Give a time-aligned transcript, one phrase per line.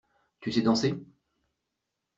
[0.39, 0.95] Tu sais danser?